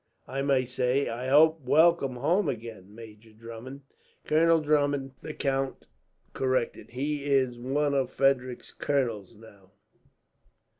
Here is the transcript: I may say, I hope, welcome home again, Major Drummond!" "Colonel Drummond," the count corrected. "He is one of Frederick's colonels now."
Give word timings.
I 0.27 0.41
may 0.41 0.65
say, 0.65 1.09
I 1.09 1.27
hope, 1.27 1.59
welcome 1.61 2.15
home 2.15 2.49
again, 2.49 2.95
Major 2.95 3.33
Drummond!" 3.33 3.81
"Colonel 4.25 4.59
Drummond," 4.59 5.11
the 5.21 5.35
count 5.35 5.85
corrected. 6.33 6.89
"He 6.89 7.23
is 7.25 7.59
one 7.59 7.93
of 7.93 8.09
Frederick's 8.09 8.71
colonels 8.71 9.35
now." 9.35 9.73